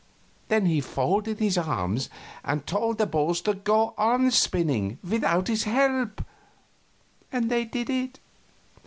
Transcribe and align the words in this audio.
Then 0.47 0.65
he 0.65 0.81
folded 0.81 1.37
his 1.37 1.59
arms 1.59 2.09
and 2.43 2.65
told 2.65 2.97
the 2.97 3.05
balls 3.05 3.39
to 3.41 3.53
go 3.53 3.93
on 3.99 4.31
spinning 4.31 4.97
without 5.07 5.47
his 5.47 5.65
help 5.65 6.23
and 7.31 7.51
they 7.51 7.65
did 7.65 7.87
it. 7.87 8.19